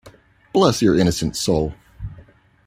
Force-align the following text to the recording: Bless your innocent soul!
Bless 0.51 0.81
your 0.81 0.97
innocent 0.97 1.35
soul! 1.35 1.75